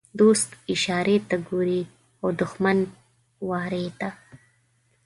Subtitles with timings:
[0.19, 1.81] دوست اشارې ته ګوري
[2.21, 2.77] او دښمن
[3.47, 4.09] وارې ته.